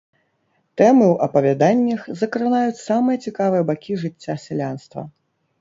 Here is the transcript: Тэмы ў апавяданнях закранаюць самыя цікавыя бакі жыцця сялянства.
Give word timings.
Тэмы 0.81 1.03
ў 1.09 1.15
апавяданнях 1.29 2.01
закранаюць 2.21 2.79
самыя 2.87 3.21
цікавыя 3.27 3.63
бакі 3.69 3.99
жыцця 4.07 4.33
сялянства. 4.49 5.09